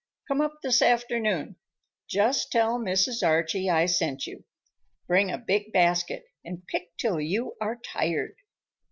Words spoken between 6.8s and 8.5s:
till you are tired."